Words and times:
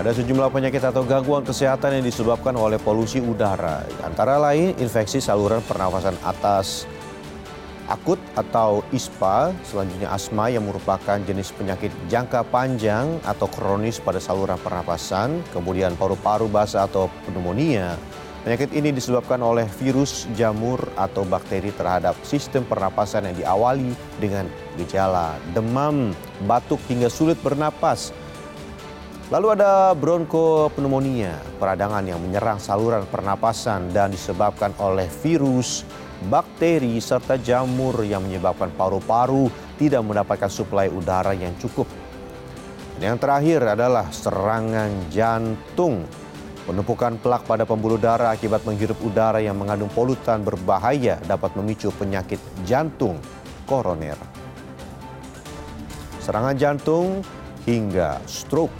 Ada 0.00 0.16
sejumlah 0.16 0.48
penyakit 0.48 0.80
atau 0.80 1.04
gangguan 1.04 1.44
kesehatan 1.44 2.00
yang 2.00 2.04
disebabkan 2.08 2.56
oleh 2.56 2.80
polusi 2.80 3.20
udara. 3.20 3.84
Antara 4.00 4.40
lain 4.40 4.72
infeksi 4.80 5.20
saluran 5.20 5.60
pernafasan 5.60 6.16
atas 6.24 6.88
akut 7.84 8.16
atau 8.32 8.80
ISPA, 8.96 9.52
selanjutnya 9.60 10.08
asma 10.08 10.48
yang 10.48 10.64
merupakan 10.64 11.20
jenis 11.20 11.52
penyakit 11.52 11.92
jangka 12.08 12.48
panjang 12.48 13.20
atau 13.28 13.44
kronis 13.52 14.00
pada 14.00 14.16
saluran 14.24 14.56
pernapasan, 14.64 15.44
kemudian 15.52 15.92
paru-paru 16.00 16.48
basah 16.48 16.88
atau 16.88 17.12
pneumonia. 17.28 17.92
Penyakit 18.40 18.72
ini 18.72 18.96
disebabkan 18.96 19.44
oleh 19.44 19.68
virus, 19.84 20.24
jamur, 20.32 20.80
atau 20.96 21.28
bakteri 21.28 21.76
terhadap 21.76 22.16
sistem 22.24 22.64
pernapasan 22.64 23.28
yang 23.28 23.36
diawali 23.36 23.92
dengan 24.16 24.48
gejala 24.80 25.36
demam, 25.52 26.16
batuk 26.48 26.80
hingga 26.88 27.12
sulit 27.12 27.36
bernapas, 27.44 28.16
Lalu 29.30 29.54
ada 29.54 29.94
bronkopneumonia, 29.94 31.38
peradangan 31.62 32.02
yang 32.02 32.18
menyerang 32.18 32.58
saluran 32.58 33.06
pernapasan 33.06 33.94
dan 33.94 34.10
disebabkan 34.10 34.74
oleh 34.82 35.06
virus, 35.22 35.86
bakteri, 36.26 36.98
serta 36.98 37.38
jamur 37.38 38.02
yang 38.02 38.26
menyebabkan 38.26 38.74
paru-paru 38.74 39.46
tidak 39.78 40.02
mendapatkan 40.02 40.50
suplai 40.50 40.90
udara 40.90 41.30
yang 41.30 41.54
cukup. 41.62 41.86
Dan 42.98 43.14
yang 43.14 43.20
terakhir 43.22 43.62
adalah 43.70 44.10
serangan 44.10 44.90
jantung. 45.14 46.02
Penumpukan 46.66 47.14
plak 47.22 47.46
pada 47.46 47.62
pembuluh 47.62 48.02
darah 48.02 48.34
akibat 48.34 48.66
menghirup 48.66 48.98
udara 48.98 49.38
yang 49.38 49.54
mengandung 49.54 49.94
polutan 49.94 50.42
berbahaya 50.42 51.22
dapat 51.22 51.54
memicu 51.54 51.94
penyakit 51.94 52.42
jantung 52.66 53.22
koroner. 53.62 54.18
Serangan 56.18 56.58
jantung 56.58 57.22
hingga 57.62 58.18
stroke 58.26 58.74